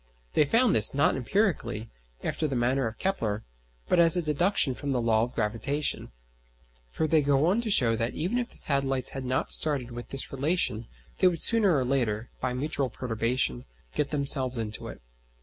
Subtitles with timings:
[0.33, 1.91] They found this, not empirically,
[2.23, 3.43] after the manner of Kepler,
[3.87, 6.11] but as a deduction from the law of gravitation;
[6.89, 10.09] for they go on to show that even if the satellites had not started with
[10.09, 10.87] this relation
[11.19, 15.03] they would sooner or later, by mutual perturbation, get themselves into it.